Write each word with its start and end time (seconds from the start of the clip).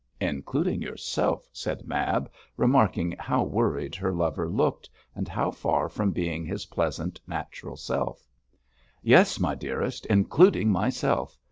'Including 0.19 0.81
yourself,' 0.81 1.47
said 1.53 1.85
Mab, 1.87 2.27
remarking 2.57 3.11
how 3.19 3.43
worried 3.43 3.93
her 3.93 4.11
lover 4.11 4.49
looked, 4.49 4.89
and 5.13 5.27
how 5.27 5.51
far 5.51 5.87
from 5.89 6.09
being 6.09 6.43
his 6.43 6.65
pleasant, 6.65 7.21
natural 7.27 7.77
self. 7.77 8.27
'Yes, 9.03 9.39
my 9.39 9.53
dearest, 9.53 10.07
including 10.07 10.71
myself. 10.71 11.37